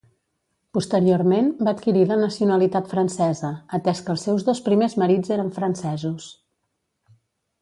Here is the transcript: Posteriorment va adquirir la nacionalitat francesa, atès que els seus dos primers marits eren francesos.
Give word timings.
Posteriorment 0.77 1.51
va 1.67 1.73
adquirir 1.75 2.01
la 2.11 2.17
nacionalitat 2.23 2.89
francesa, 2.93 3.51
atès 3.79 4.01
que 4.07 4.11
els 4.17 4.25
seus 4.29 4.49
dos 4.51 4.63
primers 4.71 4.97
marits 5.05 5.35
eren 5.37 5.53
francesos. 5.61 6.33